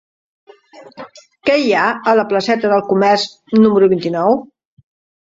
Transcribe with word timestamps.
Què 1.51 1.59
hi 1.65 1.69
ha 1.81 1.85
a 2.13 2.17
la 2.21 2.25
placeta 2.33 2.75
del 2.75 2.85
Comerç 2.91 3.31
número 3.63 3.95
vint-i-nou? 3.97 4.45